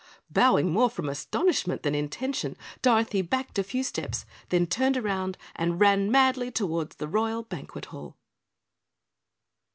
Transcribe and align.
Bowing 0.31 0.71
more 0.71 0.89
from 0.89 1.07
astonishment 1.09 1.83
than 1.83 1.93
intention, 1.93 2.57
Dorothy 2.81 3.21
backed 3.21 3.59
a 3.59 3.63
few 3.63 3.83
steps, 3.83 4.25
then 4.49 4.65
turned 4.65 4.97
round 4.97 5.37
and 5.55 5.79
ran 5.79 6.09
madly 6.09 6.49
toward 6.49 6.89
the 6.93 7.07
Royal 7.07 7.43
Banquet 7.43 7.85
Hall. 7.85 8.17